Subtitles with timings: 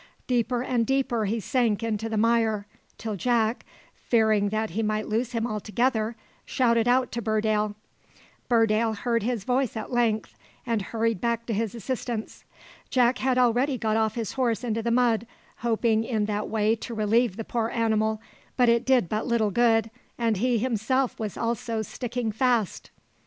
[0.25, 2.65] Deeper and deeper he sank into the mire,
[2.97, 3.63] till Jack,
[3.93, 7.75] fearing that he might lose him altogether, shouted out to Burdale.
[8.49, 10.35] Burdale heard his voice at length,
[10.65, 12.43] and hurried back to his assistance.
[12.89, 15.27] Jack had already got off his horse into the mud,
[15.57, 18.19] hoping in that way to relieve the poor animal,
[18.57, 22.89] but it did but little good, and he himself was also sticking fast!